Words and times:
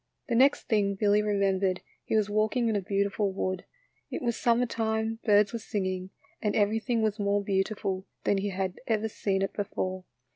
The 0.29 0.33
next 0.33 0.63
thing 0.63 0.95
Billy 0.95 1.21
remembered 1.21 1.81
he 2.03 2.15
was 2.15 2.27
walking 2.27 2.67
in 2.67 2.75
a 2.75 2.81
beautiful 2.81 3.31
wood. 3.31 3.65
It 4.09 4.23
was 4.23 4.35
summer 4.35 4.65
time, 4.65 5.19
birds 5.25 5.53
were 5.53 5.59
singing 5.59 6.09
and 6.41 6.55
everything 6.55 7.03
was 7.03 7.19
more 7.19 7.43
beautiful 7.43 8.07
than 8.23 8.39
he 8.39 8.49
had 8.49 8.79
ever 8.87 9.07
seen 9.07 9.43
it 9.43 9.53
before. 9.53 10.03